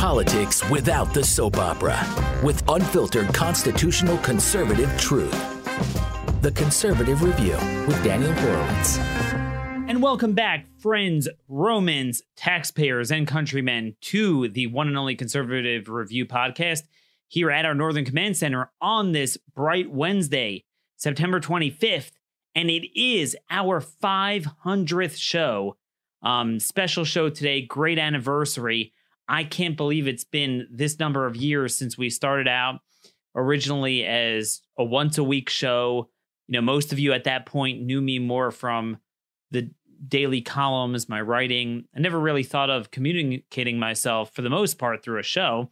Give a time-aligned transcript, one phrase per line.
[0.00, 1.94] Politics without the soap opera,
[2.42, 5.30] with unfiltered constitutional conservative truth.
[6.40, 8.96] The Conservative Review with Daniel Horowitz.
[8.96, 16.24] And welcome back, friends, Romans, taxpayers, and countrymen, to the one and only Conservative Review
[16.24, 16.84] podcast
[17.28, 20.64] here at our Northern Command Center on this bright Wednesday,
[20.96, 22.12] September 25th.
[22.54, 25.76] And it is our 500th show.
[26.22, 28.94] Um, special show today, great anniversary.
[29.30, 32.80] I can't believe it's been this number of years since we started out
[33.36, 36.08] originally as a once a week show.
[36.48, 38.98] You know, most of you at that point knew me more from
[39.52, 39.70] the
[40.06, 41.84] daily columns, my writing.
[41.94, 45.70] I never really thought of communicating myself for the most part through a show.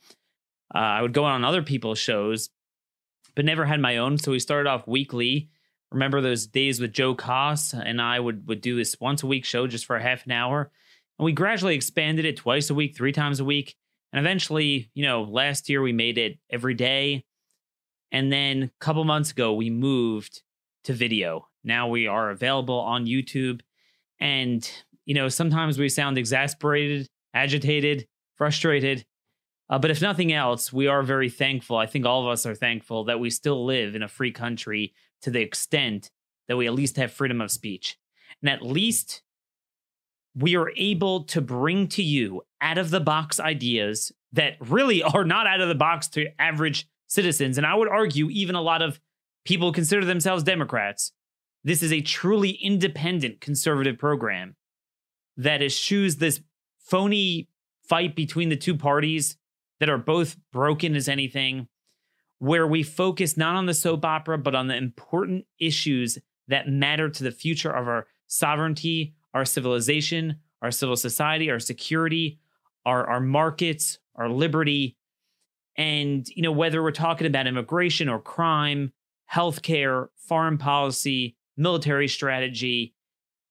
[0.73, 2.51] Uh, I would go on other people's shows,
[3.34, 4.18] but never had my own.
[4.18, 5.48] So we started off weekly.
[5.90, 9.45] Remember those days with Joe Koss and I would would do this once a week
[9.45, 10.70] show just for a half an hour.
[11.18, 13.74] And we gradually expanded it twice a week, three times a week.
[14.12, 17.24] And eventually, you know, last year we made it every day.
[18.12, 20.43] And then a couple months ago, we moved
[20.84, 21.48] to video.
[21.65, 23.60] Now we are available on YouTube.
[24.20, 24.68] And,
[25.04, 28.06] you know, sometimes we sound exasperated, agitated,
[28.37, 29.04] frustrated.
[29.68, 31.76] Uh, but if nothing else, we are very thankful.
[31.76, 34.95] I think all of us are thankful that we still live in a free country
[35.23, 36.10] to the extent
[36.46, 37.98] that we at least have freedom of speech.
[38.40, 39.23] And at least
[40.38, 45.24] we are able to bring to you out of the box ideas that really are
[45.24, 47.58] not out of the box to average citizens.
[47.58, 49.00] And I would argue, even a lot of
[49.44, 51.12] people consider themselves Democrats.
[51.64, 54.54] This is a truly independent conservative program
[55.36, 56.40] that eschews this
[56.78, 57.48] phony
[57.82, 59.36] fight between the two parties
[59.80, 61.68] that are both broken as anything,
[62.38, 67.09] where we focus not on the soap opera, but on the important issues that matter
[67.09, 72.41] to the future of our sovereignty, our civilization, our civil society, our security,
[72.84, 74.97] our, our markets, our liberty.
[75.76, 78.92] And, you know, whether we're talking about immigration or crime,
[79.32, 82.94] healthcare, foreign policy, military strategy,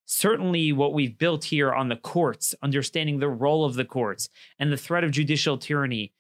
[0.05, 4.27] certainly what we've built here on the courts, understanding the role of the courts
[4.59, 6.13] and the threat of judicial tyranny.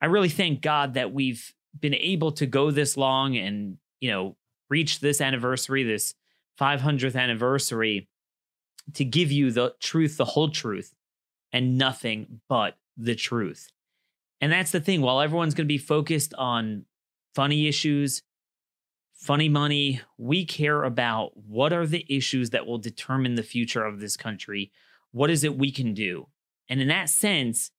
[0.00, 4.36] I really thank God that we've been able to go this long and, you know,
[4.70, 6.14] reach this anniversary, this
[6.60, 8.08] 500th anniversary
[8.94, 10.94] to give you the truth, the whole truth,
[11.52, 13.68] and nothing but the truth.
[14.40, 15.02] And that's the thing.
[15.02, 16.86] While everyone's going to be focused on
[17.34, 18.22] funny issues,
[19.14, 24.00] funny money, we care about what are the issues that will determine the future of
[24.00, 24.72] this country.
[25.12, 26.26] What is it we can do?
[26.68, 27.70] And in that sense,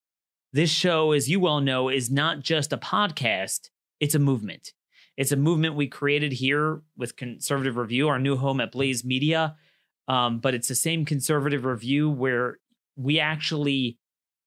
[0.53, 3.69] this show, as you well know, is not just a podcast,
[3.99, 4.73] it's a movement.
[5.17, 9.55] It's a movement we created here with Conservative Review, our new home at Blaze Media.
[10.07, 12.59] Um, but it's the same conservative review where
[12.95, 13.97] we actually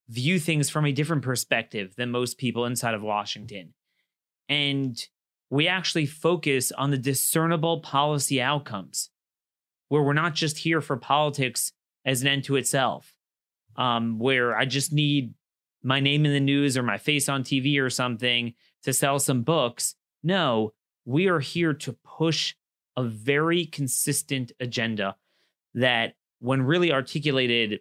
[0.09, 3.75] view things from a different perspective than most people inside of Washington.
[4.49, 4.97] And
[5.51, 9.11] we actually focus on the discernible policy outcomes,
[9.89, 11.73] where we're not just here for politics
[12.05, 13.15] as an end to itself,
[13.77, 15.35] um, where I just need
[15.83, 19.43] my name in the news or my face on TV or something to sell some
[19.43, 19.95] books.
[20.23, 20.73] No,
[21.05, 22.55] we are here to push
[22.97, 25.17] a very consistent agenda
[25.77, 27.81] that when really articulated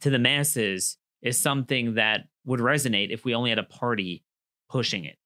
[0.00, 4.24] to the masses is something that would resonate if we only had a party
[4.68, 5.16] pushing it.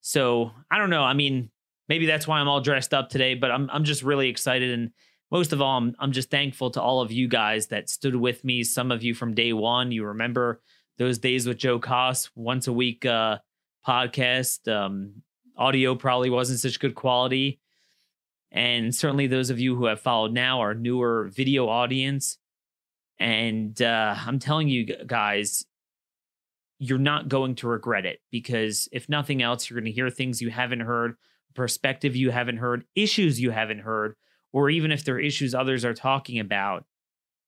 [0.00, 1.02] So I don't know.
[1.02, 1.50] I mean,
[1.88, 4.90] maybe that's why I'm all dressed up today, but I'm I'm just really excited and
[5.30, 8.44] most of all, I'm I'm just thankful to all of you guys that stood with
[8.44, 8.62] me.
[8.62, 10.60] Some of you from day one, you remember
[10.98, 13.38] those days with Joe Koss, once a week uh,
[13.86, 14.72] podcast.
[14.72, 15.22] Um,
[15.56, 17.60] audio probably wasn't such good quality,
[18.52, 22.38] and certainly those of you who have followed now are newer video audience.
[23.18, 25.64] And uh, I'm telling you guys,
[26.78, 30.42] you're not going to regret it because if nothing else, you're going to hear things
[30.42, 31.16] you haven't heard,
[31.54, 34.14] perspective you haven't heard, issues you haven't heard,
[34.52, 36.84] or even if there are issues others are talking about,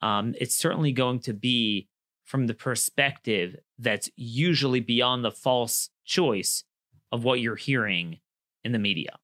[0.00, 1.88] um, it's certainly going to be
[2.24, 6.64] from the perspective that's usually beyond the false choice
[7.10, 8.18] of what you're hearing
[8.64, 9.18] in the media.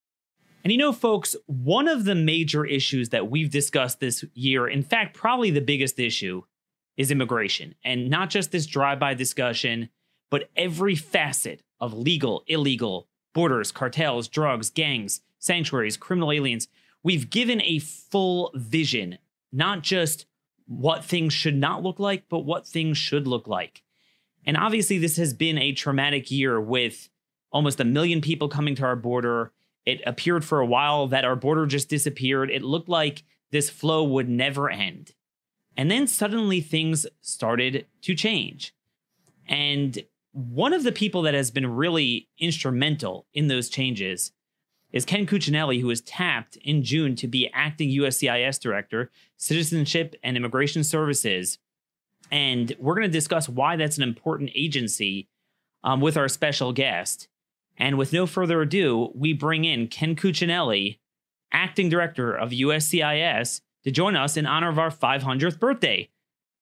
[0.64, 4.82] And you know, folks, one of the major issues that we've discussed this year, in
[4.82, 6.42] fact, probably the biggest issue,
[6.96, 7.74] is immigration.
[7.84, 9.90] And not just this drive by discussion,
[10.30, 16.66] but every facet of legal, illegal, borders, cartels, drugs, gangs, sanctuaries, criminal aliens.
[17.02, 19.18] We've given a full vision,
[19.52, 20.24] not just
[20.66, 23.82] what things should not look like, but what things should look like.
[24.46, 27.10] And obviously, this has been a traumatic year with
[27.52, 29.52] almost a million people coming to our border
[29.86, 32.50] it appeared for a while that our border just disappeared.
[32.50, 35.14] It looked like this flow would never end.
[35.76, 38.74] And then suddenly things started to change.
[39.46, 44.32] And one of the people that has been really instrumental in those changes
[44.92, 50.36] is Ken Cuccinelli, who was tapped in June to be acting USCIS director, Citizenship and
[50.36, 51.58] Immigration Services.
[52.30, 55.28] And we're going to discuss why that's an important agency
[55.82, 57.28] um, with our special guest.
[57.76, 60.98] And with no further ado, we bring in Ken Cuccinelli,
[61.52, 66.08] acting director of USCIS, to join us in honor of our 500th birthday.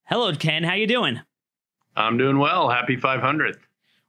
[0.05, 0.65] Hello, Ken.
[0.65, 1.21] How you doing?
[1.95, 2.69] I'm doing well.
[2.69, 3.59] Happy 500th.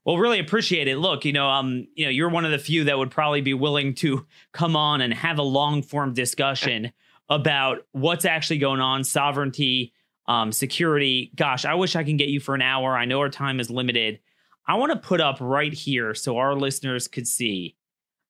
[0.06, 0.98] Well, really appreciate it.
[0.98, 3.54] Look, you know, um, you know, you're one of the few that would probably be
[3.54, 6.92] willing to come on and have a long form discussion
[7.30, 9.94] about what's actually going on, sovereignty,
[10.28, 11.32] um, security.
[11.36, 12.98] Gosh, I wish I can get you for an hour.
[12.98, 14.20] I know our time is limited.
[14.68, 17.76] I want to put up right here so our listeners could see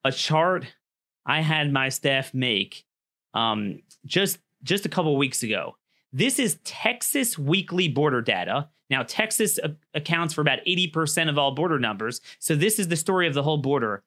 [0.03, 0.65] a chart
[1.25, 2.85] I had my staff make
[3.33, 5.75] um, just just a couple weeks ago.
[6.12, 8.69] This is Texas weekly border data.
[8.89, 12.21] Now, Texas a- accounts for about 80% of all border numbers.
[12.39, 14.03] So, this is the story of the whole border.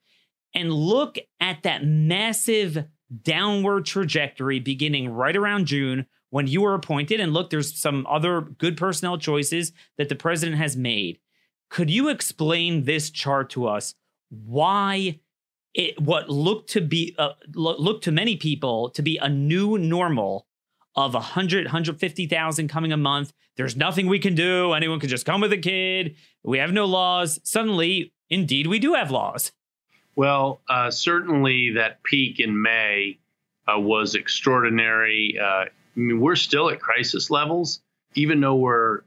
[0.54, 2.84] And look at that massive
[3.22, 7.20] downward trajectory beginning right around June when you were appointed.
[7.20, 11.18] And look, there's some other good personnel choices that the president has made.
[11.68, 13.94] Could you explain this chart to us?
[14.30, 15.20] Why
[15.74, 20.46] it what looked to be uh, looked to many people to be a new normal
[20.96, 23.32] of 100 150,000 coming a month.
[23.56, 24.72] There's nothing we can do.
[24.72, 26.16] Anyone can just come with a kid.
[26.42, 27.38] We have no laws.
[27.44, 29.52] Suddenly, indeed, we do have laws.
[30.14, 33.18] Well, uh, certainly that peak in May
[33.68, 35.38] uh, was extraordinary.
[35.38, 37.80] Uh, I mean, we're still at crisis levels,
[38.14, 39.02] even though we're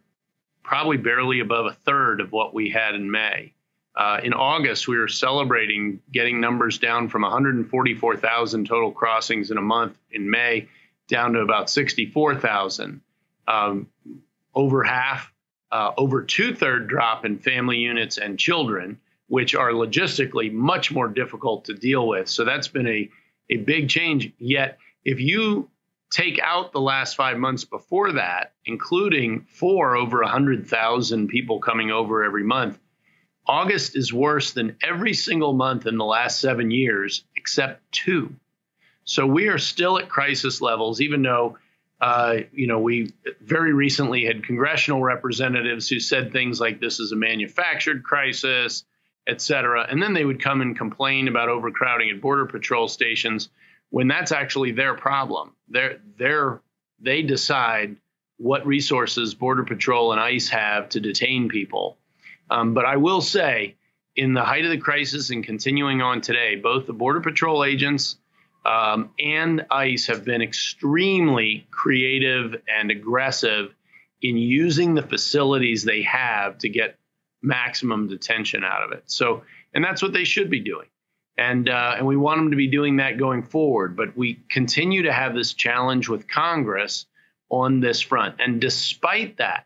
[0.64, 3.54] probably barely above a third of what we had in May.
[3.96, 9.62] Uh, in August, we were celebrating getting numbers down from 144,000 total crossings in a
[9.62, 10.70] month in May
[11.08, 13.02] down to about 64,000.
[13.48, 13.88] Um,
[14.54, 15.34] over half,
[15.72, 21.08] uh, over two third drop in family units and children, which are logistically much more
[21.08, 22.30] difficult to deal with.
[22.30, 23.10] So that's been a,
[23.50, 24.32] a big change.
[24.38, 25.70] Yet, if you
[26.10, 32.24] take out the last five months before that, including four over 100,000 people coming over
[32.24, 32.80] every month,
[33.46, 38.36] August is worse than every single month in the last seven years, except two.
[39.06, 41.58] So we are still at crisis levels, even though,
[42.00, 43.12] uh, you know, we
[43.42, 48.84] very recently had congressional representatives who said things like this is a manufactured crisis,
[49.26, 49.86] et cetera.
[49.90, 53.50] And then they would come and complain about overcrowding at Border Patrol stations
[53.90, 55.54] when that's actually their problem.
[55.68, 56.62] They're, they're,
[57.00, 57.96] they decide
[58.38, 61.98] what resources Border Patrol and ICE have to detain people.
[62.50, 63.76] Um, but I will say,
[64.16, 68.18] in the height of the crisis and continuing on today, both the Border Patrol agents
[68.66, 73.74] um, and ICE have been extremely creative and aggressive
[74.22, 76.98] in using the facilities they have to get
[77.42, 79.04] maximum detention out of it.
[79.06, 79.44] So,
[79.74, 80.88] and that's what they should be doing
[81.40, 83.96] and uh, and we want them to be doing that going forward.
[83.96, 87.06] But we continue to have this challenge with Congress
[87.50, 89.66] on this front, and despite that,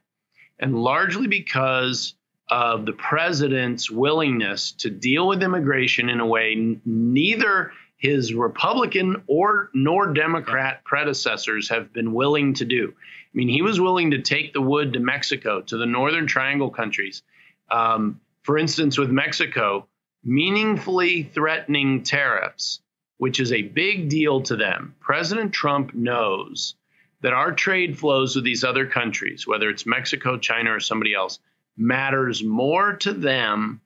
[0.59, 2.13] and largely because
[2.49, 9.71] of the president's willingness to deal with immigration in a way neither his Republican or
[9.73, 12.93] nor Democrat predecessors have been willing to do.
[12.93, 16.69] I mean, he was willing to take the wood to Mexico, to the Northern Triangle
[16.69, 17.23] countries.
[17.71, 19.87] Um, for instance, with Mexico,
[20.24, 22.82] meaningfully threatening tariffs,
[23.18, 24.96] which is a big deal to them.
[25.00, 26.75] President Trump knows
[27.22, 31.39] that our trade flows with these other countries, whether it's Mexico, China, or somebody else,
[31.77, 33.82] matters more to them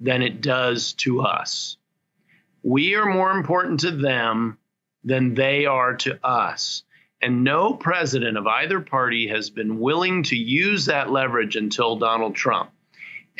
[0.00, 1.76] than it does to us.
[2.62, 4.58] We are more important to them
[5.04, 6.84] than they are to us.
[7.20, 12.36] And no president of either party has been willing to use that leverage until Donald
[12.36, 12.70] Trump.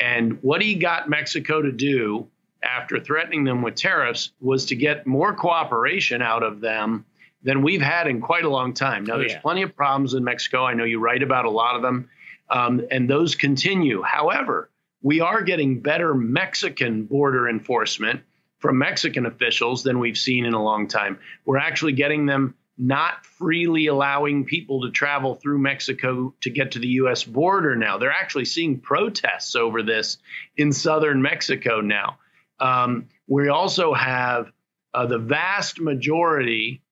[0.00, 2.28] And what he got Mexico to do
[2.62, 7.04] after threatening them with tariffs was to get more cooperation out of them
[7.42, 9.04] than we've had in quite a long time.
[9.04, 9.40] Now, oh, there's yeah.
[9.40, 10.64] plenty of problems in Mexico.
[10.64, 12.08] I know you write about a lot of them,
[12.50, 14.02] um, and those continue.
[14.02, 14.70] However,
[15.02, 18.22] we are getting better Mexican border enforcement
[18.58, 21.18] from Mexican officials than we've seen in a long time.
[21.44, 26.78] We're actually getting them not freely allowing people to travel through Mexico to get to
[26.78, 27.98] the US border now.
[27.98, 30.18] They're actually seeing protests over this
[30.56, 32.18] in southern Mexico now.
[32.60, 34.52] Um, we also have
[34.94, 36.82] uh, the vast majority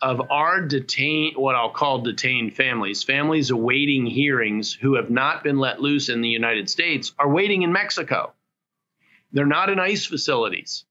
[0.00, 5.58] of our detained, what I'll call detained families, families awaiting hearings who have not been
[5.58, 8.32] let loose in the United States, are waiting in Mexico.
[9.32, 10.84] They're not in ICE facilities.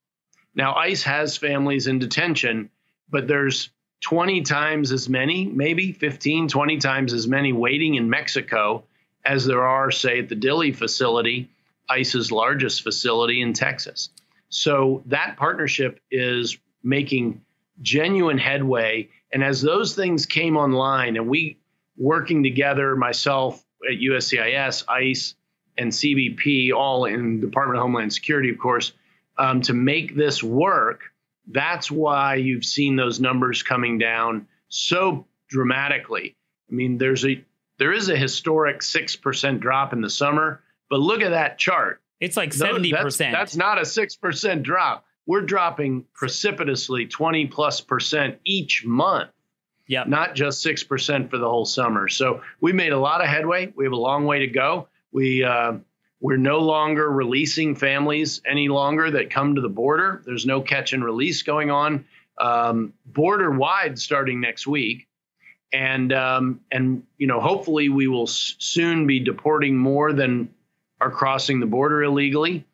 [0.54, 2.70] Now, ICE has families in detention,
[3.08, 3.70] but there's
[4.02, 8.84] 20 times as many, maybe 15, 20 times as many waiting in Mexico
[9.24, 11.48] as there are, say, at the Dilley facility
[11.88, 14.10] ICE's largest facility in Texas.
[14.48, 17.40] So that partnership is making
[17.80, 19.08] genuine headway.
[19.32, 21.58] And as those things came online, and we
[21.96, 25.34] working together, myself at USCIS, ICE,
[25.78, 28.92] and CBP, all in Department of Homeland Security, of course,
[29.38, 31.11] um, to make this work.
[31.52, 36.36] That's why you've seen those numbers coming down so dramatically.
[36.70, 37.44] I mean, there's a
[37.78, 42.00] there is a historic six percent drop in the summer, but look at that chart.
[42.20, 43.32] It's like seventy percent.
[43.32, 45.04] That's, that's not a six percent drop.
[45.26, 49.30] We're dropping precipitously twenty plus percent each month.
[49.88, 52.08] Yeah, not just six percent for the whole summer.
[52.08, 53.72] So we made a lot of headway.
[53.76, 54.88] We have a long way to go.
[55.10, 55.74] We uh,
[56.22, 60.22] we're no longer releasing families any longer that come to the border.
[60.24, 62.06] There's no catch and release going on
[62.38, 65.06] um, border wide starting next week
[65.72, 70.48] and um, and you know hopefully we will s- soon be deporting more than
[71.00, 72.64] are crossing the border illegally.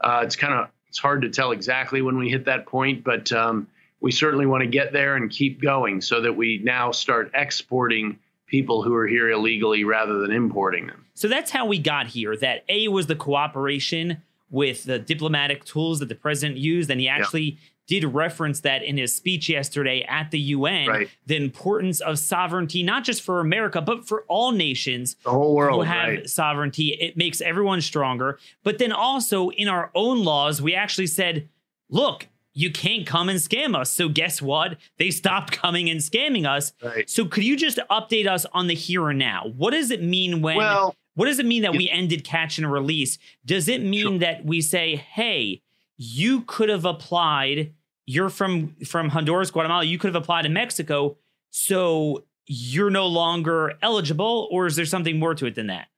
[0.00, 3.30] Uh, it's kind of it's hard to tell exactly when we hit that point, but
[3.32, 3.66] um,
[4.00, 8.18] we certainly want to get there and keep going so that we now start exporting
[8.54, 11.04] people who are here illegally rather than importing them.
[11.14, 12.36] So that's how we got here.
[12.36, 17.08] That a was the cooperation with the diplomatic tools that the president used, and he
[17.08, 17.58] actually
[17.88, 21.08] did reference that in his speech yesterday at the UN right.
[21.26, 25.84] the importance of sovereignty, not just for America, but for all nations the whole world,
[25.84, 26.30] who have right.
[26.30, 26.96] sovereignty.
[27.00, 28.38] It makes everyone stronger.
[28.62, 31.48] But then also in our own laws, we actually said,
[31.90, 33.90] look, you can't come and scam us.
[33.90, 34.76] So guess what?
[34.98, 36.72] They stopped coming and scamming us.
[36.82, 37.08] Right.
[37.10, 39.52] So could you just update us on the here and now?
[39.56, 42.70] What does it mean when well, what does it mean that we ended catch and
[42.70, 43.18] release?
[43.44, 44.18] Does it mean sure.
[44.18, 45.62] that we say, hey,
[45.96, 47.72] you could have applied
[48.06, 51.16] you're from from honduras guatemala you could have applied in mexico
[51.50, 55.88] so you're no longer eligible or is there something more to it than that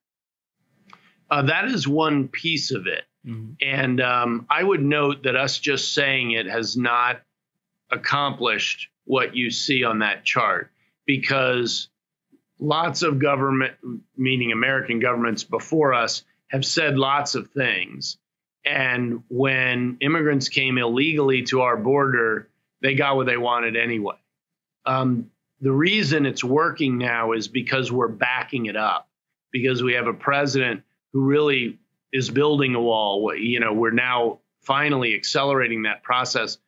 [1.31, 3.53] uh, that is one piece of it mm-hmm.
[3.61, 7.21] and um, i would note that us just saying it has not
[7.91, 10.71] accomplished what you see on that chart
[11.07, 11.89] because
[12.59, 13.75] lots of government
[14.17, 18.19] meaning american governments before us have said lots of things
[18.67, 22.49] and when immigrants came illegally to our border,
[22.83, 24.17] they got what they wanted anyway.
[24.85, 25.31] Um,
[25.61, 29.09] the reason it's working now is because we're backing it up,
[29.53, 31.79] because we have a president who really
[32.13, 33.35] is building a wall.
[33.35, 36.59] You know, we're now finally accelerating that process.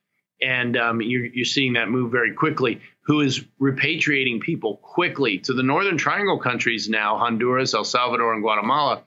[0.40, 5.52] And um, you're, you're seeing that move very quickly, who is repatriating people quickly to
[5.52, 9.02] the Northern Triangle countries now Honduras, El Salvador, and Guatemala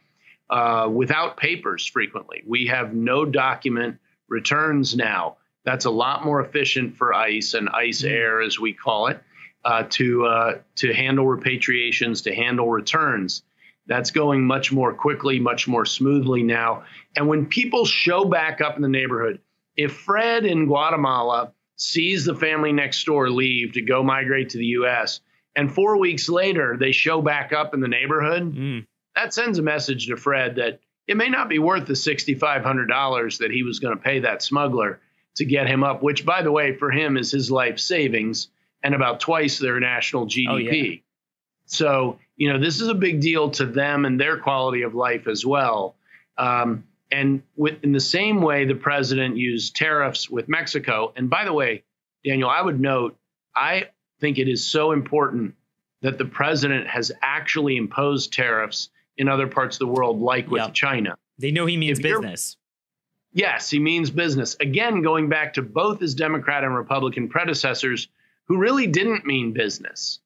[0.50, 2.44] uh, without papers frequently.
[2.46, 5.38] We have no document returns now.
[5.64, 8.14] That's a lot more efficient for ICE and ICE mm-hmm.
[8.14, 9.22] Air, as we call it,
[9.64, 13.44] uh, to uh, to handle repatriations, to handle returns.
[13.92, 16.86] That's going much more quickly, much more smoothly now.
[17.18, 19.42] And when people show back up in the neighborhood,
[19.76, 24.66] if Fred in Guatemala sees the family next door leave to go migrate to the
[24.68, 25.20] U.S.,
[25.58, 29.62] and four weeks later they show back up in the neighborhood, mm that sends a
[29.62, 33.98] message to Fred that it may not be worth the $6,500 that he was going
[33.98, 35.02] to pay that smuggler
[35.36, 38.48] to get him up, which, by the way, for him is his life savings
[38.82, 40.50] and about twice their national GDP.
[40.50, 40.98] Oh, yeah.
[41.72, 45.28] So, you know, this is a big deal to them and their quality of life
[45.28, 45.96] as well.
[46.38, 51.14] Um, and with, in the same way, the president used tariffs with Mexico.
[51.16, 51.84] And by the way,
[52.26, 53.18] Daniel, I would note,
[53.56, 55.56] I think it is so important
[56.02, 60.62] that the president has actually imposed tariffs in other parts of the world, like with
[60.62, 60.74] yep.
[60.74, 61.18] China.
[61.38, 62.58] They know he means if business.
[63.34, 64.58] Yes, he means business.
[64.60, 68.10] Again, going back to both his Democrat and Republican predecessors
[68.48, 70.20] who really didn't mean business.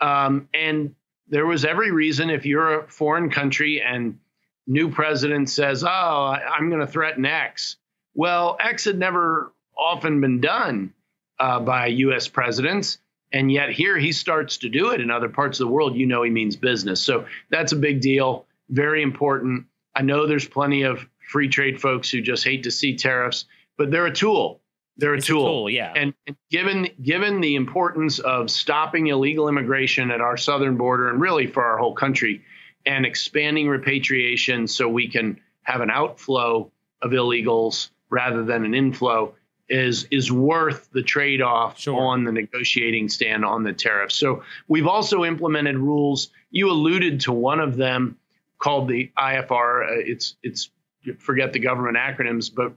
[0.00, 0.94] Um, and
[1.28, 4.18] there was every reason if you're a foreign country and
[4.66, 7.76] new president says, "Oh, I'm going to threaten X."
[8.14, 10.94] Well, X had never often been done
[11.38, 12.28] uh, by U.S.
[12.28, 12.98] presidents.
[13.32, 15.96] And yet here he starts to do it in other parts of the world.
[15.96, 17.00] You know, he means business.
[17.02, 19.66] So that's a big deal, very important.
[19.94, 23.90] I know there's plenty of free trade folks who just hate to see tariffs, but
[23.90, 24.60] they're a tool.
[24.98, 25.44] They're a tool.
[25.44, 25.70] a tool.
[25.70, 25.92] yeah.
[25.94, 31.20] And, and given given the importance of stopping illegal immigration at our southern border and
[31.20, 32.42] really for our whole country,
[32.86, 36.70] and expanding repatriation so we can have an outflow
[37.02, 39.34] of illegals rather than an inflow,
[39.68, 42.00] is is worth the trade off sure.
[42.00, 44.14] on the negotiating stand on the tariffs.
[44.14, 46.30] So we've also implemented rules.
[46.50, 48.16] You alluded to one of them
[48.58, 49.84] called the IFR.
[49.84, 50.70] Uh, it's it's
[51.18, 52.72] forget the government acronyms, but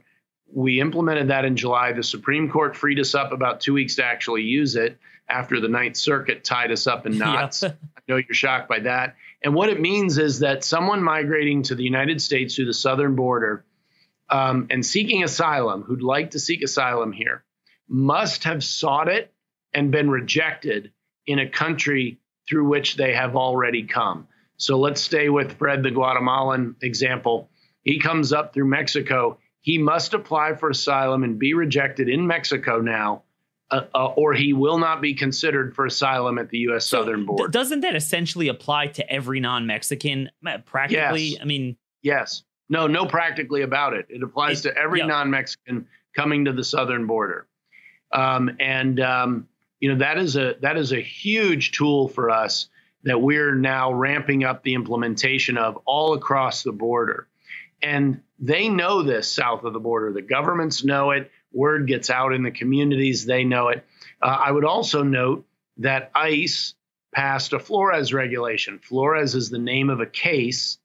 [0.52, 1.92] we implemented that in July.
[1.92, 5.68] The Supreme Court freed us up about two weeks to actually use it after the
[5.68, 7.62] Ninth Circuit tied us up in knots.
[7.62, 7.74] I
[8.08, 9.16] know you're shocked by that.
[9.42, 13.14] And what it means is that someone migrating to the United States through the southern
[13.14, 13.64] border
[14.28, 17.44] um, and seeking asylum, who'd like to seek asylum here,
[17.88, 19.32] must have sought it
[19.72, 20.92] and been rejected
[21.26, 24.26] in a country through which they have already come.
[24.56, 27.50] So let's stay with Fred, the Guatemalan example.
[27.82, 29.38] He comes up through Mexico.
[29.62, 33.22] He must apply for asylum and be rejected in Mexico now,
[33.70, 36.86] uh, uh, or he will not be considered for asylum at the U.S.
[36.86, 37.48] So southern border.
[37.48, 40.30] D- doesn't that essentially apply to every non-Mexican?
[40.46, 41.38] Uh, practically, yes.
[41.40, 44.06] I mean, yes, no, no, practically about it.
[44.08, 45.86] It applies it, to every non-Mexican
[46.16, 47.46] coming to the southern border,
[48.12, 49.48] um, and um,
[49.78, 52.68] you know that is a that is a huge tool for us
[53.02, 57.28] that we're now ramping up the implementation of all across the border.
[57.82, 60.12] And they know this south of the border.
[60.12, 61.30] The governments know it.
[61.52, 63.84] Word gets out in the communities, they know it.
[64.22, 65.44] Uh, I would also note
[65.78, 66.74] that ICE
[67.12, 68.78] passed a Flores regulation.
[68.78, 70.78] Flores is the name of a case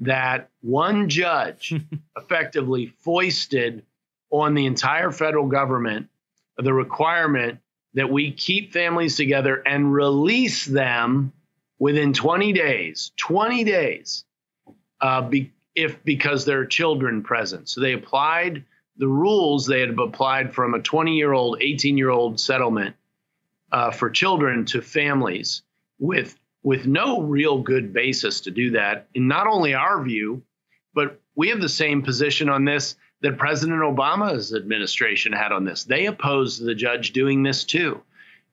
[0.00, 1.74] that one judge
[2.16, 3.84] effectively foisted
[4.30, 6.08] on the entire federal government
[6.56, 7.60] the requirement
[7.94, 11.32] that we keep families together and release them
[11.78, 13.12] within 20 days.
[13.16, 14.24] 20 days,
[15.00, 17.68] uh, be, if because there are children present.
[17.68, 18.64] So they applied
[18.96, 22.96] the rules they had applied from a 20 year old, 18 year old settlement
[23.70, 25.62] uh, for children to families
[25.98, 29.08] with with no real good basis to do that.
[29.14, 30.42] In not only our view,
[30.94, 35.84] but we have the same position on this that President Obama's administration had on this.
[35.84, 38.02] They opposed the judge doing this too.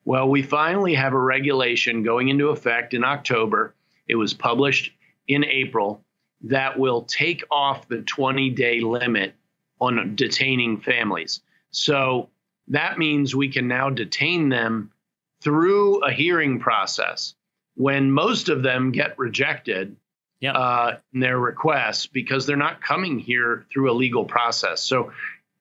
[0.04, 3.74] Well, we finally have a regulation going into effect in October.
[4.08, 4.92] It was published
[5.28, 6.04] in April
[6.42, 9.34] that will take off the 20 day limit
[9.80, 11.40] on detaining families.
[11.70, 12.28] So
[12.68, 14.92] that means we can now detain them
[15.42, 17.34] through a hearing process
[17.76, 19.96] when most of them get rejected
[20.40, 20.54] yep.
[20.54, 24.82] uh, in their requests because they're not coming here through a legal process.
[24.82, 25.12] So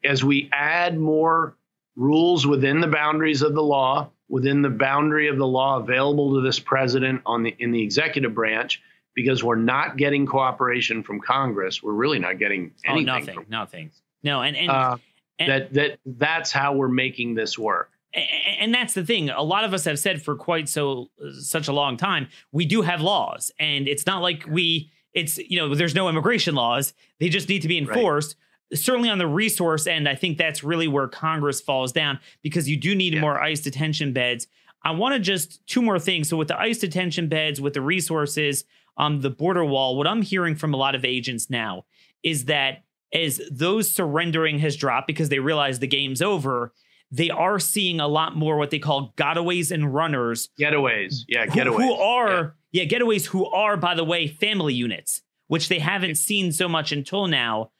[0.04, 1.56] as we add more
[1.96, 6.42] rules within the boundaries of the law, within the boundary of the law available to
[6.42, 8.82] this president on the in the executive branch,
[9.22, 13.10] because we're not getting cooperation from Congress, we're really not getting oh, anything.
[13.10, 13.92] Oh, nothing, from, nothing.
[14.24, 14.98] No, and and, uh,
[15.40, 19.64] and that that that's how we're making this work and that's the thing a lot
[19.64, 23.52] of us have said for quite so such a long time we do have laws
[23.60, 27.62] and it's not like we it's you know there's no immigration laws they just need
[27.62, 28.36] to be enforced
[28.72, 28.80] right.
[28.80, 32.78] certainly on the resource end i think that's really where congress falls down because you
[32.78, 33.22] do need yeah.
[33.22, 34.48] more ice detention beds
[34.84, 37.82] i want to just two more things so with the ice detention beds with the
[37.82, 38.66] resources
[39.00, 41.86] um the border wall what i'm hearing from a lot of agents now
[42.22, 46.72] is that as those surrendering has dropped because they realize the game's over
[47.12, 50.50] they are seeing a lot more what they call gotaways and runners.
[50.60, 51.24] Getaways.
[51.28, 51.78] Yeah, getaways.
[51.78, 52.84] Who, who are, yeah.
[52.84, 56.92] yeah, getaways who are, by the way, family units, which they haven't seen so much
[56.92, 57.72] until now.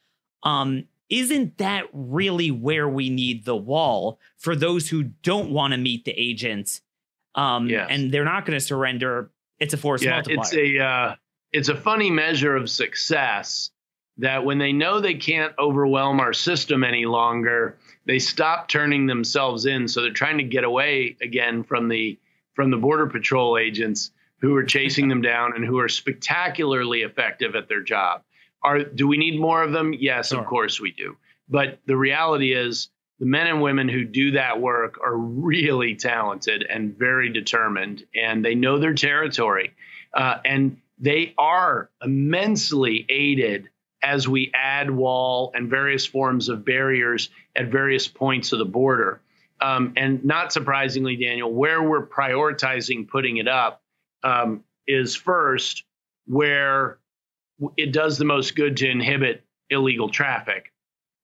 [0.44, 5.78] Um, isn't that really where we need the wall for those who don't want to
[5.78, 6.82] meet the agents?
[7.36, 7.88] Um, yes.
[7.90, 9.32] and they're not going to surrender.
[9.60, 10.40] It's a force yeah, multiplier.
[10.40, 11.16] It's a uh,
[11.52, 13.72] it's a funny measure of success
[14.18, 19.66] that when they know they can't overwhelm our system any longer, they stop turning themselves
[19.66, 19.88] in.
[19.88, 22.18] So they're trying to get away again from the
[22.54, 27.56] from the border patrol agents who are chasing them down and who are spectacularly effective
[27.56, 28.22] at their job.
[28.62, 29.94] Are do we need more of them?
[29.94, 30.40] Yes, sure.
[30.40, 31.18] of course we do.
[31.48, 36.64] But the reality is the men and women who do that work are really talented
[36.64, 39.74] and very determined, and they know their territory.
[40.14, 43.70] Uh, and they are immensely aided
[44.02, 49.22] as we add wall and various forms of barriers at various points of the border.
[49.62, 53.82] Um, and not surprisingly, Daniel, where we're prioritizing putting it up
[54.24, 55.84] um, is first
[56.26, 57.00] where
[57.76, 60.72] it does the most good to inhibit illegal traffic.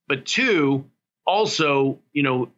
[0.08, 0.86] But two,
[1.26, 2.50] also, you know,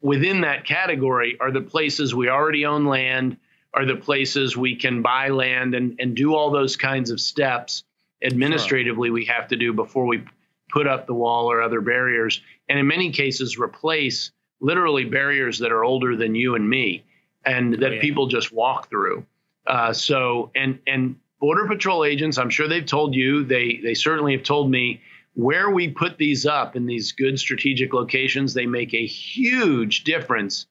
[0.00, 3.36] within that category are the places we already own land,
[3.74, 7.84] are the places we can buy land and, and do all those kinds of steps
[8.22, 9.14] administratively sure.
[9.14, 10.24] we have to do before we
[10.70, 15.72] put up the wall or other barriers, and in many cases replace literally barriers that
[15.72, 17.04] are older than you and me,
[17.44, 18.00] and that oh, yeah.
[18.00, 19.24] people just walk through.
[19.66, 24.32] Uh, so, and and border patrol agents, I'm sure they've told you, they they certainly
[24.32, 25.00] have told me
[25.42, 30.66] where we put these up in these good strategic locations, they make a huge difference,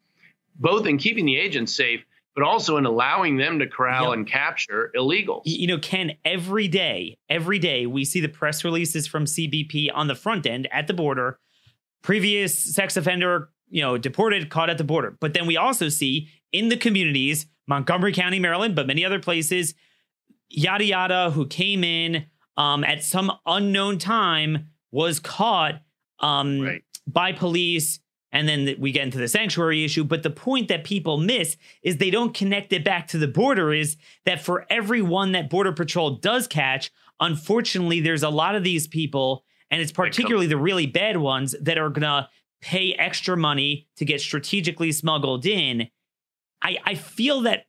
[0.56, 2.04] both in keeping the agents safe
[2.40, 4.14] but also in allowing them to corral yep.
[4.14, 5.42] and capture illegals.
[5.44, 10.08] You know, Ken, every day, every day we see the press releases from CBP on
[10.08, 11.38] the front end at the border,
[12.02, 15.18] previous sex offender, you know, deported, caught at the border.
[15.20, 19.74] But then we also see in the communities, Montgomery County, Maryland, but many other places,
[20.48, 22.26] yada yada who came in
[22.60, 25.82] um, at some unknown time was caught
[26.20, 26.84] um, Right.
[27.08, 28.00] by police.
[28.32, 30.04] And then th- we get into the sanctuary issue.
[30.04, 33.74] But the point that people miss is they don't connect it back to the border
[33.74, 33.96] is
[34.26, 39.46] that for everyone that Border Patrol does catch, unfortunately, there's a lot of these people,
[39.72, 42.28] and it's particularly the really bad ones that are going to
[42.62, 45.88] pay extra money to get strategically smuggled in.
[46.62, 47.68] I, I feel that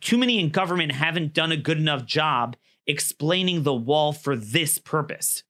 [0.00, 4.78] too many in government haven't done a good enough job explaining the wall for this
[4.78, 5.42] purpose.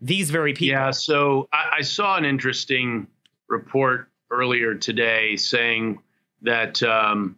[0.00, 0.78] These very people.
[0.78, 3.08] Yeah, so I, I saw an interesting
[3.48, 6.00] report earlier today saying
[6.42, 7.36] that um,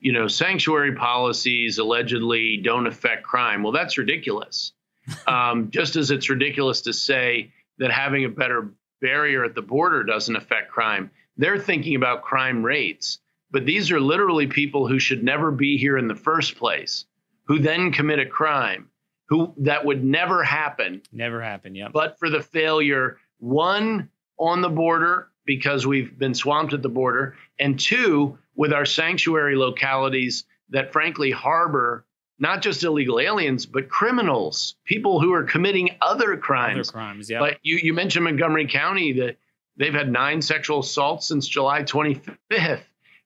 [0.00, 3.62] you know sanctuary policies allegedly don't affect crime.
[3.62, 4.72] Well, that's ridiculous.
[5.26, 10.04] um, just as it's ridiculous to say that having a better barrier at the border
[10.04, 11.10] doesn't affect crime.
[11.36, 13.18] They're thinking about crime rates,
[13.50, 17.04] but these are literally people who should never be here in the first place,
[17.44, 18.88] who then commit a crime,
[19.28, 21.92] who that would never happen Never happen, Yep.
[21.92, 27.36] but for the failure, one on the border because we've been swamped at the border,
[27.58, 32.04] and two with our sanctuary localities that frankly harbor
[32.38, 36.88] not just illegal aliens but criminals, people who are committing other crimes.
[36.88, 37.30] Other crimes.
[37.30, 37.38] Yeah.
[37.40, 39.36] But you, you mentioned Montgomery County that
[39.76, 42.82] they've had nine sexual assaults since July 25th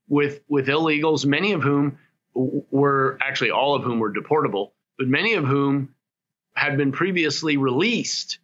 [0.09, 1.99] with with illegals, many of whom
[2.37, 5.95] were actually all of whom were deportable, but many of whom
[6.55, 8.39] had been previously released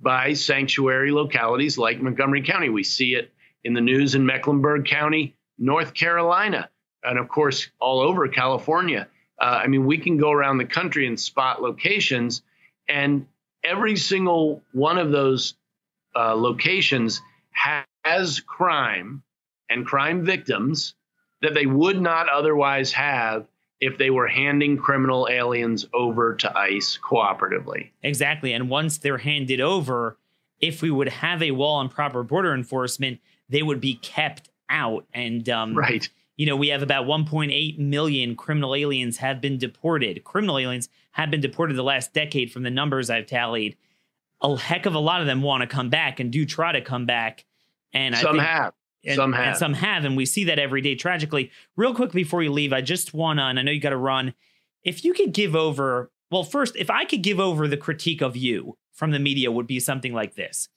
[0.00, 2.68] by sanctuary localities like Montgomery County.
[2.68, 3.32] We see it
[3.64, 6.70] in the news in Mecklenburg County, North Carolina,
[7.04, 9.08] and of course all over California.
[9.40, 12.42] Uh, I mean, we can go around the country and spot locations,
[12.88, 13.26] and
[13.62, 15.54] every single one of those
[16.16, 17.22] uh, locations
[18.04, 19.22] has crime
[19.68, 20.94] and crime victims
[21.42, 23.46] that they would not otherwise have
[23.80, 27.90] if they were handing criminal aliens over to ICE cooperatively.
[28.02, 28.52] Exactly.
[28.52, 30.18] And once they're handed over,
[30.60, 35.06] if we would have a wall and proper border enforcement, they would be kept out.
[35.14, 36.06] And um, Right.
[36.36, 40.22] you know, we have about 1.8 million criminal aliens have been deported.
[40.24, 43.76] Criminal aliens have been deported the last decade from the numbers I've tallied.
[44.42, 46.80] A heck of a lot of them want to come back and do try to
[46.82, 47.46] come back.
[47.92, 48.74] And I Some think, have.
[49.04, 49.56] And, some and have.
[49.56, 51.50] some have, and we see that every day tragically.
[51.76, 54.34] Real quick before you leave, I just wanna, and I know you got to run.
[54.84, 58.36] If you could give over, well, first, if I could give over the critique of
[58.36, 60.68] you from the media, would be something like this.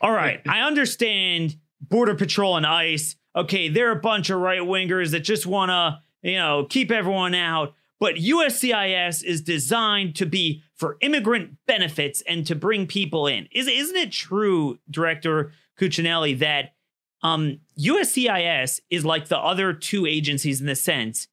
[0.00, 3.16] All right, I understand Border Patrol and ICE.
[3.34, 7.74] Okay, they're a bunch of right wingers that just wanna, you know, keep everyone out.
[7.98, 13.48] But USCIS is designed to be for immigrant benefits and to bring people in.
[13.52, 16.74] Is, isn't it true, Director Cuccinelli, that
[17.22, 21.28] um, USCIS is like the other two agencies in the sense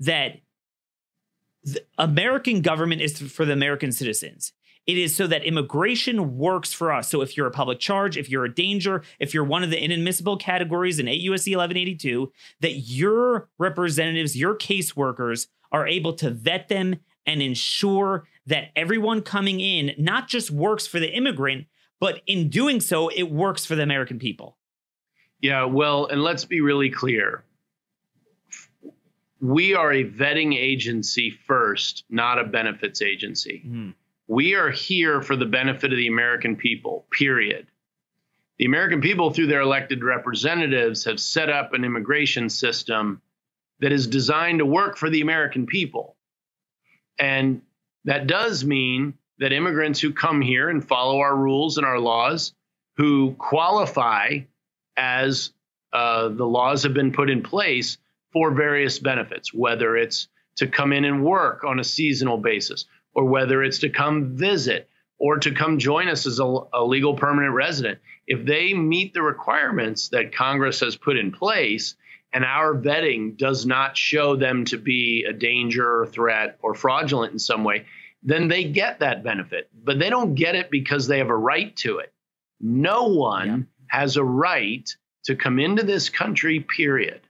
[0.00, 0.40] that
[1.62, 4.52] the American government is for the American citizens.
[4.86, 7.10] It is so that immigration works for us.
[7.10, 9.82] So if you're a public charge, if you're a danger, if you're one of the
[9.82, 16.68] inadmissible categories in 8 USC 1182, that your representatives, your caseworkers are able to vet
[16.68, 16.96] them
[17.26, 21.66] and ensure that everyone coming in not just works for the immigrant,
[21.98, 24.56] but in doing so, it works for the American people.
[25.46, 27.44] Yeah, well, and let's be really clear.
[29.40, 33.62] We are a vetting agency first, not a benefits agency.
[33.64, 33.90] Hmm.
[34.26, 37.68] We are here for the benefit of the American people, period.
[38.58, 43.22] The American people, through their elected representatives, have set up an immigration system
[43.78, 46.16] that is designed to work for the American people.
[47.20, 47.62] And
[48.04, 52.52] that does mean that immigrants who come here and follow our rules and our laws,
[52.96, 54.40] who qualify
[54.96, 55.50] as
[55.92, 57.98] uh, the laws have been put in place
[58.32, 63.24] for various benefits, whether it's to come in and work on a seasonal basis, or
[63.24, 67.54] whether it's to come visit, or to come join us as a, a legal permanent
[67.54, 67.98] resident.
[68.26, 71.94] If they meet the requirements that Congress has put in place,
[72.32, 77.32] and our vetting does not show them to be a danger or threat or fraudulent
[77.32, 77.86] in some way,
[78.22, 79.70] then they get that benefit.
[79.84, 82.12] But they don't get it because they have a right to it.
[82.60, 84.88] No one has a right
[85.24, 87.20] to come into this country, period.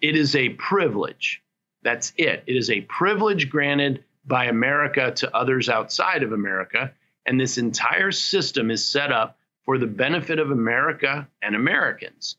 [0.00, 1.42] It is a privilege.
[1.82, 2.44] That's it.
[2.46, 6.92] It is a privilege granted by America to others outside of America.
[7.26, 12.36] And this entire system is set up for the benefit of America and Americans.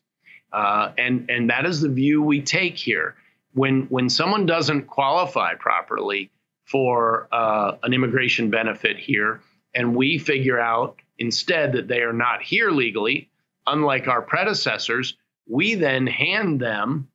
[0.52, 3.14] Uh, and, and that is the view we take here.
[3.52, 6.30] When, when someone doesn't qualify properly
[6.64, 9.40] for uh, an immigration benefit here,
[9.74, 13.28] and we figure out instead that they are not here legally,
[13.66, 15.16] unlike our predecessors,
[15.48, 17.08] we then hand them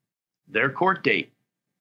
[0.47, 1.31] their court date.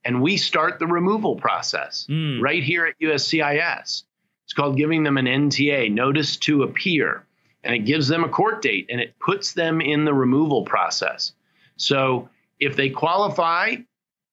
[0.02, 2.40] and we start the removal process Mm.
[2.40, 4.04] right here at USCIS.
[4.44, 7.26] It's called giving them an NTA, notice to appear,
[7.62, 11.32] and it gives them a court date and it puts them in the removal process.
[11.76, 13.76] So if they qualify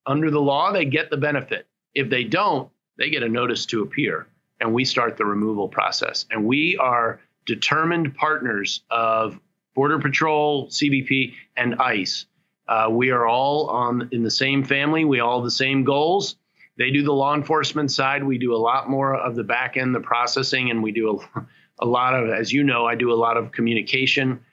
[0.05, 1.67] under the law, they get the benefit.
[1.93, 4.25] If they don't, they get a notice to appear
[4.61, 6.25] and we start the removal process.
[6.31, 9.39] And we are determined partners of
[9.73, 12.25] Border Patrol, CBP, and ICE.
[12.67, 15.05] Uh, we are all on in the same family.
[15.05, 16.35] We all have the same goals.
[16.77, 18.23] They do the law enforcement side.
[18.23, 21.45] We do a lot more of the back end, the processing, and we do a,
[21.79, 24.43] a lot of, as you know, I do a lot of communication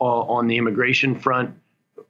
[0.00, 1.54] uh, on the immigration front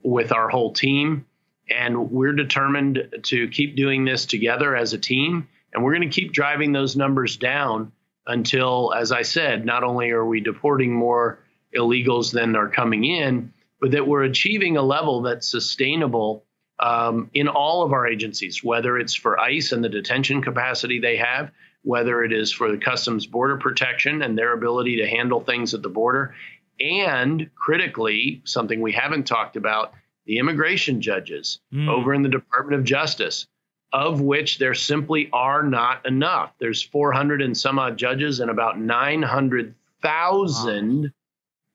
[0.03, 1.25] with our whole team.
[1.69, 5.47] And we're determined to keep doing this together as a team.
[5.73, 7.93] And we're going to keep driving those numbers down
[8.27, 11.39] until, as I said, not only are we deporting more
[11.75, 16.45] illegals than are coming in, but that we're achieving a level that's sustainable
[16.79, 21.17] um, in all of our agencies, whether it's for ICE and the detention capacity they
[21.17, 21.51] have,
[21.83, 25.81] whether it is for the Customs Border Protection and their ability to handle things at
[25.81, 26.33] the border,
[26.79, 29.93] and critically, something we haven't talked about,
[30.25, 31.89] the immigration judges Mm.
[31.89, 33.47] over in the Department of Justice,
[33.93, 36.51] of which there simply are not enough.
[36.57, 41.13] There's 400 and some odd judges and about 900,000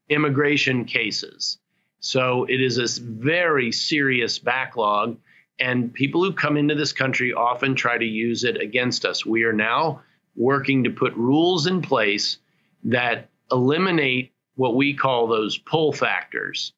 [0.09, 1.59] immigration cases.
[2.01, 5.17] So it is a very serious backlog.
[5.61, 9.25] And people who come into this country often try to use it against us.
[9.25, 10.03] We are now
[10.35, 12.39] working to put rules in place
[12.85, 16.73] that eliminate what we call those pull factors.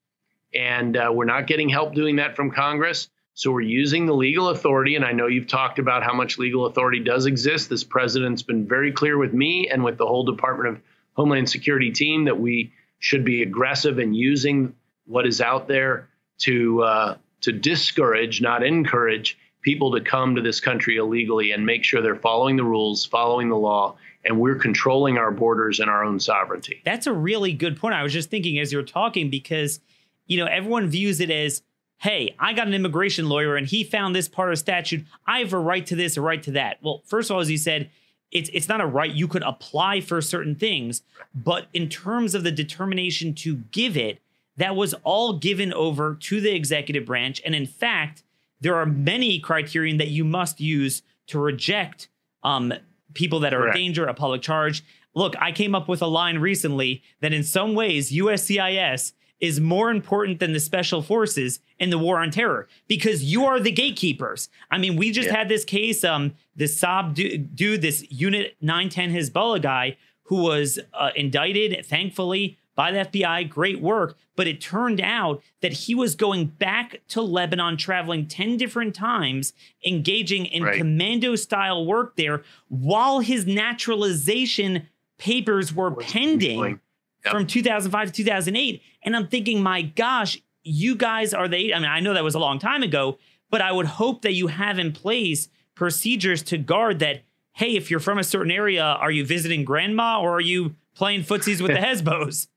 [0.55, 3.09] And uh, we're not getting help doing that from Congress.
[3.41, 4.97] So we're using the legal authority.
[4.97, 7.71] And I know you've talked about how much legal authority does exist.
[7.71, 10.83] This president's been very clear with me and with the whole Department of
[11.15, 14.75] Homeland Security team that we should be aggressive in using
[15.07, 20.61] what is out there to uh, to discourage, not encourage, people to come to this
[20.61, 25.17] country illegally and make sure they're following the rules, following the law, and we're controlling
[25.17, 26.83] our borders and our own sovereignty.
[26.85, 27.95] That's a really good point.
[27.95, 29.81] I was just thinking as you're talking because,
[30.27, 31.63] you know, everyone views it as,
[32.01, 35.05] hey, I got an immigration lawyer and he found this part of statute.
[35.27, 36.79] I have a right to this, a right to that.
[36.83, 37.91] Well, first of all, as you said,
[38.33, 39.13] it's it's not a right.
[39.13, 41.03] You could apply for certain things,
[41.35, 44.21] but in terms of the determination to give it,
[44.57, 47.43] that was all given over to the executive branch.
[47.45, 48.23] And in fact,
[48.61, 52.09] there are many criterion that you must use to reject
[52.43, 52.73] um,
[53.15, 53.77] people that are Correct.
[53.77, 54.85] a danger, a public charge.
[55.15, 59.91] Look, I came up with a line recently that in some ways USCIS is more
[59.91, 64.49] important than the special forces in the war on terror because you are the gatekeepers.
[64.71, 65.37] I mean, we just Yeah.
[65.39, 71.11] had this case, um, this Saab dude, this Unit 910 Hezbollah guy who was uh,
[71.17, 73.43] indicted, thankfully, by the FBI.
[73.49, 74.17] Great work.
[74.37, 79.53] But it turned out that he was going back to Lebanon, traveling 10 different times,
[79.85, 80.79] engaging in Right.
[80.79, 84.87] commando style work there while his naturalization
[85.19, 86.81] papers were pending
[87.25, 87.33] Yep.
[87.35, 88.83] from 2005 to 2008.
[89.03, 92.35] And I'm thinking, my gosh, you guys are the, I mean, I know that was
[92.35, 93.19] a long time ago,
[93.51, 97.23] but I would hope that you have in place procedures to guard that.
[97.53, 101.23] Hey, if you're from a certain area, are you visiting grandma or are you playing
[101.23, 102.49] footsies with the Hezbos?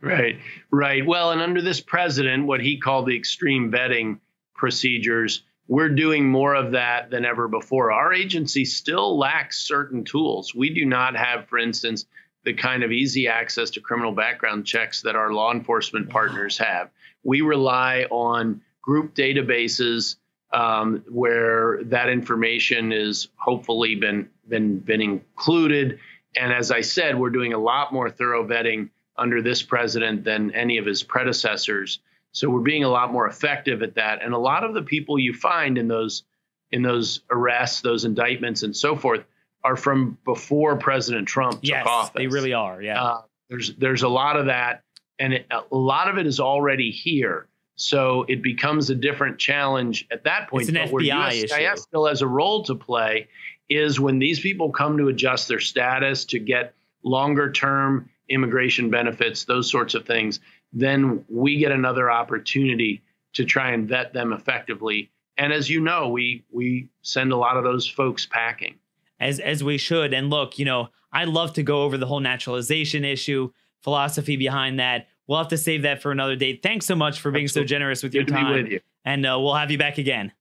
[0.00, 0.38] Right,
[0.70, 1.04] right.
[1.04, 4.20] Well, and under this president, what he called the extreme vetting
[4.54, 7.90] procedures, we're doing more of that than ever before.
[7.90, 10.54] Our agency still lacks certain tools.
[10.54, 12.06] We do not have, for instance,
[12.44, 16.90] the kind of easy access to criminal background checks that our law enforcement partners have.
[17.24, 20.16] We rely on group databases
[20.52, 25.98] um, where that information is hopefully been been been included.
[26.36, 30.52] And as I said, we're doing a lot more thorough vetting under this president than
[30.52, 31.98] any of his predecessors.
[32.32, 34.22] So we're being a lot more effective at that.
[34.22, 36.22] And a lot of the people you find in those
[36.70, 39.24] in those arrests, those indictments, and so forth,
[39.64, 42.12] are from before President Trump took yes, office.
[42.14, 42.80] they really are.
[42.80, 43.02] Yeah.
[43.02, 44.82] Uh, there's there's a lot of that,
[45.18, 47.48] and it, a lot of it is already here.
[47.76, 50.68] So it becomes a different challenge at that point.
[50.68, 51.76] It's an But FBI issue.
[51.76, 53.28] still has a role to play
[53.68, 59.44] is when these people come to adjust their status to get longer term immigration benefits,
[59.44, 60.40] those sorts of things.
[60.72, 63.02] Then we get another opportunity
[63.34, 65.10] to try and vet them effectively.
[65.36, 68.74] And as you know, we we send a lot of those folks packing.
[69.20, 70.14] As as we should.
[70.14, 73.50] And look, you know, I love to go over the whole naturalization issue,
[73.82, 75.08] philosophy behind that.
[75.26, 76.62] We'll have to save that for another date.
[76.62, 77.68] Thanks so much for being Absolutely.
[77.68, 78.54] so generous with Good your to time.
[78.54, 78.80] be with you.
[79.04, 80.32] And uh, we'll have you back again.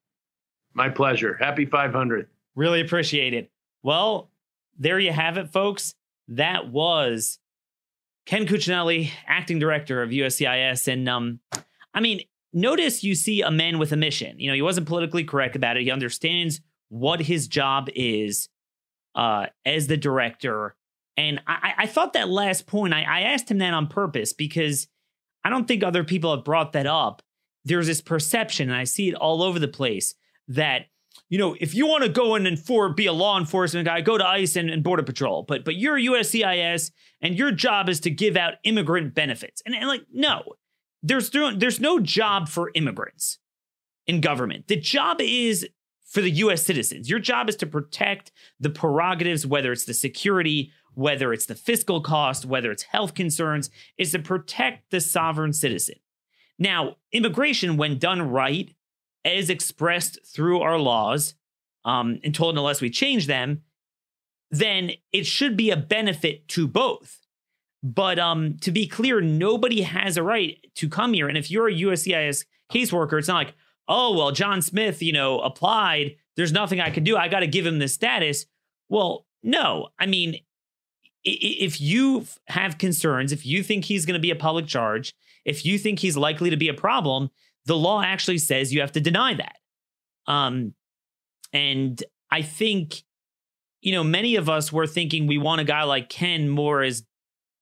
[0.73, 1.35] My pleasure.
[1.39, 2.27] Happy 500.
[2.55, 3.51] Really appreciate it.
[3.83, 4.29] Well,
[4.77, 5.93] there you have it, folks.
[6.29, 7.39] That was
[8.25, 10.87] Ken Cuccinelli, acting director of USCIS.
[10.91, 11.39] And um,
[11.93, 12.21] I mean,
[12.53, 14.39] notice you see a man with a mission.
[14.39, 15.83] You know, he wasn't politically correct about it.
[15.83, 18.49] He understands what his job is
[19.17, 20.75] uh, as the director.
[21.17, 24.87] And I, I thought that last point, I, I asked him that on purpose because
[25.43, 27.23] I don't think other people have brought that up.
[27.65, 30.13] There's this perception, and I see it all over the place,
[30.47, 30.85] that
[31.29, 33.99] you know, if you want to go in and for be a law enforcement guy,
[33.99, 35.43] go to ICE and, and Border Patrol.
[35.43, 39.61] But but you're USCIS and your job is to give out immigrant benefits.
[39.65, 40.43] And, and like, no,
[41.03, 43.39] there's there's no job for immigrants
[44.05, 44.67] in government.
[44.67, 45.67] The job is
[46.17, 47.11] for the US citizens.
[47.11, 52.01] Your job is to protect the prerogatives, whether it's the security, whether it's the fiscal
[52.01, 55.93] cost, whether it's health concerns, is to protect the sovereign citizen.
[56.57, 58.73] Now, immigration, when done right,
[59.23, 61.35] as expressed through our laws,
[61.85, 63.61] um, and told unless we change them,
[64.49, 67.19] then it should be a benefit to both.
[67.83, 71.27] But um, to be clear, nobody has a right to come here.
[71.27, 73.53] And if you're a USCIS caseworker, it's not like,
[73.87, 76.15] oh, well, John Smith, you know, applied.
[76.35, 77.17] There's nothing I can do.
[77.17, 78.45] I got to give him the status.
[78.89, 79.89] Well, no.
[79.99, 80.39] I mean,
[81.23, 85.13] if you have concerns, if you think he's going to be a public charge,
[85.45, 87.29] if you think he's likely to be a problem,
[87.65, 89.55] the law actually says you have to deny that.
[90.25, 90.73] Um,
[91.53, 93.03] and I think,
[93.81, 97.03] you know, many of us were thinking we want a guy like Ken more as,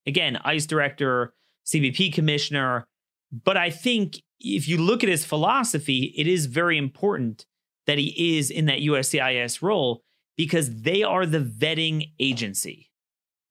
[0.06, 1.34] again, ICE director,
[1.66, 2.88] CBP commissioner.
[3.32, 7.46] But I think if you look at his philosophy, it is very important
[7.88, 10.04] that he is in that USCIS role
[10.38, 12.92] because they are the vetting agency.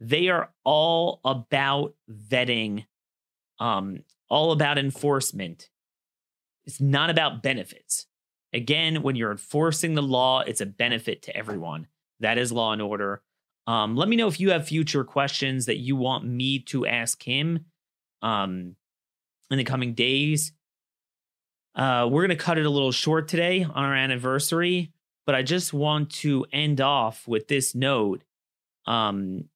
[0.00, 2.86] They are all about vetting,
[3.58, 5.70] um, all about enforcement.
[6.64, 8.06] It's not about benefits.
[8.52, 11.86] Again, when you're enforcing the law, it's a benefit to everyone.
[12.20, 13.22] That is law and order.
[13.66, 17.22] Um, let me know if you have future questions that you want me to ask
[17.22, 17.64] him
[18.22, 18.76] um,
[19.50, 20.52] in the coming days.
[21.74, 24.92] Uh, we're going to cut it a little short today on our anniversary,
[25.26, 28.22] but I just want to end off with this note.
[28.86, 29.46] Um,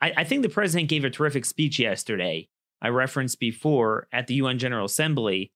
[0.00, 2.48] I, I think the president gave a terrific speech yesterday.
[2.80, 5.50] I referenced before at the UN General Assembly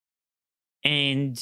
[0.83, 1.39] and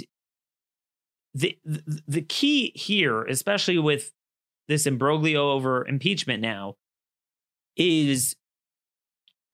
[1.33, 4.11] the, the the key here, especially with
[4.67, 6.75] this imbroglio over impeachment now,
[7.77, 8.35] is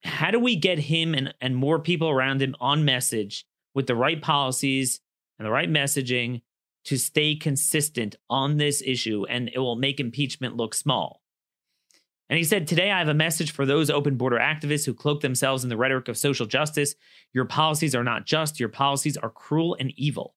[0.02, 3.94] how do we get him and, and more people around him on message with the
[3.94, 5.00] right policies
[5.38, 6.40] and the right messaging
[6.86, 11.20] to stay consistent on this issue and it will make impeachment look small.
[12.30, 15.20] And he said, Today I have a message for those open border activists who cloak
[15.20, 16.94] themselves in the rhetoric of social justice.
[17.34, 20.34] Your policies are not just, your policies are cruel and evil.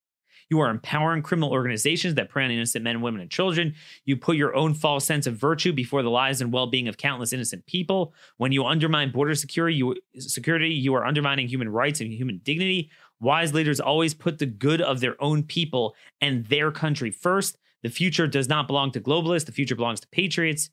[0.49, 3.75] You are empowering criminal organizations that prey on innocent men, women, and children.
[4.05, 7.33] You put your own false sense of virtue before the lives and well-being of countless
[7.33, 8.13] innocent people.
[8.37, 12.89] When you undermine border security, you, security, you are undermining human rights and human dignity.
[13.21, 17.57] Wise leaders always put the good of their own people and their country first.
[17.83, 19.45] The future does not belong to globalists.
[19.45, 20.69] The future belongs to patriots.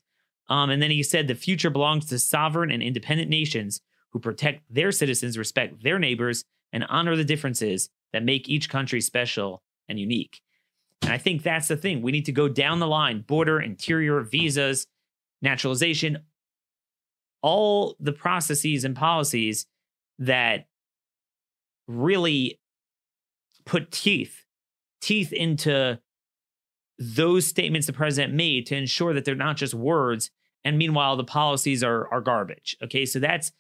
[0.49, 3.81] Um, and then he said the future belongs to sovereign and independent nations
[4.11, 9.01] who protect their citizens, respect their neighbors, and honor the differences that make each country
[9.01, 10.41] special and unique.
[11.03, 12.03] And I think that's the thing.
[12.03, 14.87] We need to go down the line border, interior, visas,
[15.43, 16.19] naturalization,
[17.43, 19.67] all the processes and policies
[20.19, 20.67] that
[21.87, 22.61] really
[23.65, 24.45] put teeth
[25.01, 25.99] teeth into
[26.99, 30.31] those statements the president made to ensure that they're not just words
[30.65, 33.05] and meanwhile the policies are are garbage okay?
[33.05, 33.53] So that's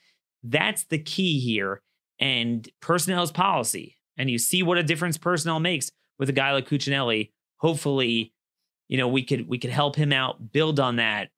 [0.42, 1.82] that's the key here
[2.18, 6.52] and personnel is policy and you see what a difference personnel makes with a guy
[6.52, 7.30] like Cuccinelli.
[7.58, 8.32] Hopefully
[8.88, 11.30] you know we could we could help him out build on that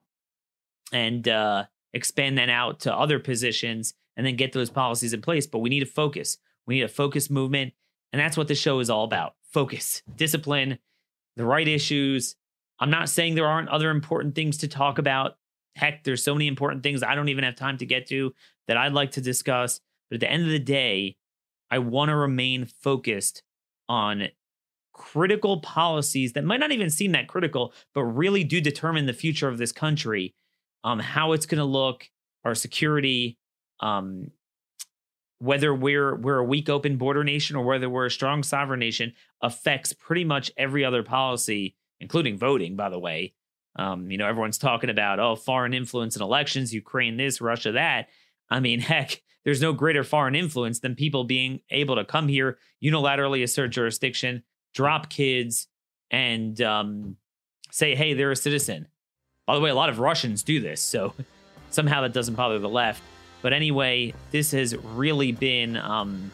[0.93, 5.47] and uh expand that out to other positions and then get those policies in place
[5.47, 7.73] but we need to focus we need a focus movement
[8.13, 10.79] and that's what the show is all about focus discipline
[11.39, 12.37] the right issues.
[12.81, 15.39] I'm not saying there aren't other important things to talk about.
[15.77, 18.35] Heck, there's so many important things I don't even have time to get to
[18.67, 19.81] that I'd like to discuss.
[20.11, 21.17] But at the end of the day,
[21.71, 23.43] I want to remain focused
[23.89, 24.29] on
[24.93, 29.49] critical policies that might not even seem that critical, but really do determine the future
[29.49, 30.35] of this country,
[30.83, 32.11] um, how it's going to look,
[32.45, 33.39] our security,
[33.81, 34.33] um,
[35.39, 39.13] whether we're we're a weak open border nation or whether we're a strong sovereign nation
[39.43, 43.35] affects pretty much every other policy including voting by the way.
[43.77, 48.09] Um, you know everyone's talking about oh foreign influence in elections ukraine this russia that.
[48.51, 52.59] I mean heck there's no greater foreign influence than people being able to come here
[52.83, 54.43] unilaterally assert jurisdiction
[54.75, 55.69] drop kids
[56.11, 57.17] and um,
[57.71, 58.89] say hey they're a citizen.
[59.47, 61.15] By the way a lot of russians do this so
[61.71, 63.03] somehow that doesn't bother the left
[63.43, 66.31] but anyway, this has really been um,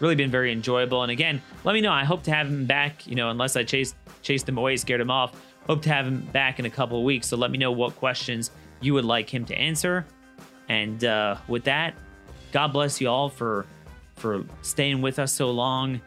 [0.00, 1.02] really been very enjoyable.
[1.02, 1.92] And again, let me know.
[1.92, 3.06] I hope to have him back.
[3.06, 5.34] You know, unless I chased chased him away, scared him off.
[5.66, 7.28] Hope to have him back in a couple of weeks.
[7.28, 10.06] So let me know what questions you would like him to answer.
[10.68, 11.94] And uh, with that,
[12.52, 13.66] God bless you all for
[14.16, 16.00] for staying with us so long.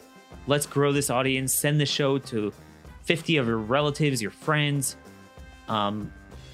[0.48, 1.54] Let's grow this audience.
[1.54, 2.52] Send the show to
[3.04, 4.98] 50 of your relatives, your friends.
[5.68, 6.12] Um,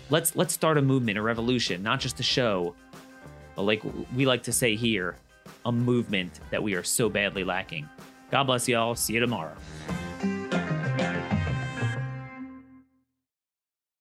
[0.10, 2.76] let's let's start a movement, a revolution, not just a show,
[3.62, 3.84] like
[4.16, 5.16] we like to say here,
[5.66, 7.88] a movement that we are so badly lacking.
[8.32, 8.96] God bless you all.
[8.96, 9.56] See you tomorrow.